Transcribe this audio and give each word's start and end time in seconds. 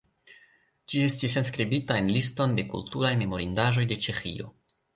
Ĝi 0.93 1.01
estis 1.07 1.35
enskribita 1.41 1.99
en 2.05 2.09
Liston 2.17 2.57
de 2.61 2.67
kulturaj 2.73 3.15
memorindaĵoj 3.23 3.89
de 3.95 4.03
Ĉeĥio. 4.09 4.53